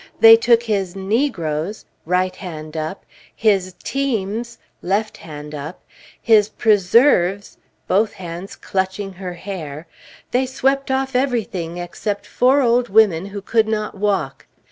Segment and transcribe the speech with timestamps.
[0.19, 3.05] "They took his negroes [right hand up];
[3.35, 5.83] his teams [left hand up];
[6.19, 9.85] his preserves [both hands clutching her hair];
[10.31, 14.47] they swept off everything, except four old women who could not walk!